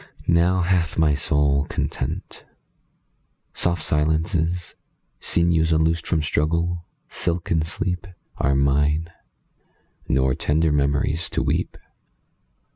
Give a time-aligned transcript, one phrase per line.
[0.25, 2.43] Now hath my soul content.
[3.53, 4.73] Soft silences,
[5.19, 9.09] Sinews unloosed from struggle, silken sleep, 27 Are mine;
[10.07, 11.77] nor tender memories to weep.